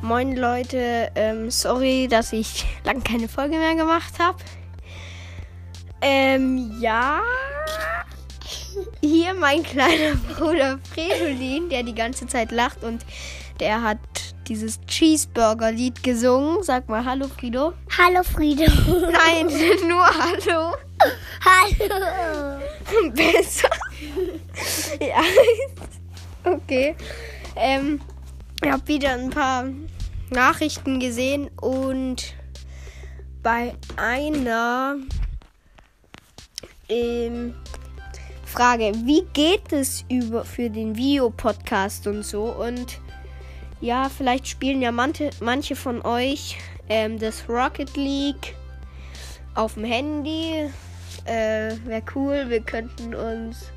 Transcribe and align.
Moin 0.00 0.36
Leute, 0.36 1.10
ähm, 1.16 1.50
sorry, 1.50 2.06
dass 2.08 2.32
ich 2.32 2.64
lang 2.84 3.02
keine 3.02 3.28
Folge 3.28 3.56
mehr 3.56 3.74
gemacht 3.74 4.14
habe. 4.18 4.38
Ähm, 6.00 6.78
ja. 6.80 7.20
Hier 9.00 9.34
mein 9.34 9.64
kleiner 9.64 10.14
Bruder 10.36 10.78
Fredolin, 10.92 11.68
der 11.68 11.82
die 11.82 11.94
ganze 11.94 12.26
Zeit 12.26 12.52
lacht 12.52 12.84
und 12.84 13.04
der 13.58 13.82
hat 13.82 13.98
dieses 14.46 14.80
Cheeseburger-Lied 14.86 16.02
gesungen. 16.04 16.62
Sag 16.62 16.88
mal 16.88 17.04
Hallo, 17.04 17.26
Frido. 17.28 17.72
Hallo, 17.98 18.22
Frido. 18.22 18.64
Nein, 19.12 19.48
nur 19.88 20.06
Hallo. 20.06 20.76
Hallo. 21.44 22.60
Besser. 23.14 23.68
ja. 25.00 25.22
Okay. 26.44 26.94
Ähm, 27.56 28.00
ich 28.62 28.70
habe 28.70 28.88
wieder 28.88 29.12
ein 29.12 29.30
paar 29.30 29.66
Nachrichten 30.30 31.00
gesehen 31.00 31.50
und 31.60 32.34
bei 33.42 33.74
einer 33.96 34.96
ähm, 36.88 37.54
Frage, 38.44 38.92
wie 39.04 39.24
geht 39.32 39.72
es 39.72 40.04
über 40.08 40.44
für 40.44 40.70
den 40.70 40.96
Videopodcast 40.96 42.06
und 42.06 42.24
so 42.24 42.44
und 42.44 43.00
ja, 43.80 44.08
vielleicht 44.08 44.48
spielen 44.48 44.82
ja 44.82 44.90
manche, 44.90 45.30
manche 45.40 45.76
von 45.76 46.02
euch 46.02 46.56
ähm, 46.88 47.18
das 47.18 47.48
Rocket 47.48 47.96
League 47.96 48.54
auf 49.54 49.74
dem 49.74 49.84
Handy. 49.84 50.70
Äh, 51.24 51.76
Wäre 51.84 52.02
cool, 52.14 52.46
wir 52.48 52.60
könnten 52.60 53.14
uns. 53.14 53.70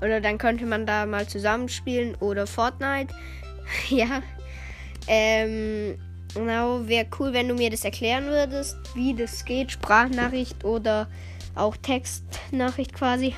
Oder 0.00 0.20
dann 0.20 0.38
könnte 0.38 0.66
man 0.66 0.86
da 0.86 1.06
mal 1.06 1.26
zusammenspielen. 1.26 2.14
Oder 2.16 2.46
Fortnite. 2.46 3.14
ja. 3.88 4.22
Ähm, 5.06 5.98
genau, 6.34 6.86
wäre 6.86 7.06
cool, 7.18 7.32
wenn 7.32 7.48
du 7.48 7.54
mir 7.54 7.70
das 7.70 7.84
erklären 7.84 8.26
würdest, 8.26 8.76
wie 8.94 9.14
das 9.14 9.44
geht. 9.44 9.72
Sprachnachricht 9.72 10.64
oder 10.64 11.08
auch 11.54 11.76
Textnachricht 11.76 12.92
quasi. 12.92 13.34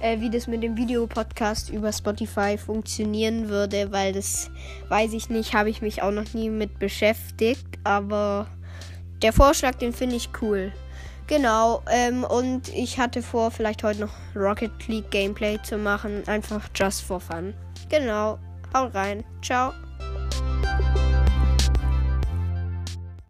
Äh, 0.00 0.20
wie 0.20 0.28
das 0.28 0.46
mit 0.46 0.62
dem 0.62 0.76
Videopodcast 0.76 1.70
über 1.70 1.90
Spotify 1.90 2.58
funktionieren 2.58 3.48
würde, 3.48 3.90
weil 3.92 4.12
das 4.12 4.50
weiß 4.90 5.14
ich 5.14 5.30
nicht, 5.30 5.54
habe 5.54 5.70
ich 5.70 5.80
mich 5.80 6.02
auch 6.02 6.10
noch 6.10 6.34
nie 6.34 6.50
mit 6.50 6.78
beschäftigt. 6.78 7.66
Aber 7.82 8.46
der 9.22 9.32
Vorschlag, 9.32 9.76
den 9.76 9.94
finde 9.94 10.16
ich 10.16 10.28
cool. 10.42 10.72
Genau, 11.26 11.82
ähm, 11.90 12.24
und 12.24 12.68
ich 12.68 12.98
hatte 12.98 13.22
vor, 13.22 13.50
vielleicht 13.50 13.82
heute 13.82 14.02
noch 14.02 14.12
Rocket 14.36 14.86
League 14.86 15.10
Gameplay 15.10 15.58
zu 15.62 15.78
machen. 15.78 16.22
Einfach 16.28 16.68
just 16.74 17.02
for 17.02 17.18
fun. 17.18 17.54
Genau, 17.88 18.38
haut 18.74 18.94
rein. 18.94 19.24
Ciao. 19.42 19.72
Música 20.46 21.05